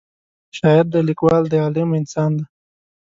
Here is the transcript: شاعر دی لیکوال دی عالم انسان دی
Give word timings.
شاعر 0.57 0.85
دی 0.91 1.01
لیکوال 1.07 1.43
دی 1.51 1.57
عالم 1.63 1.89
انسان 1.99 2.31
دی 2.37 2.45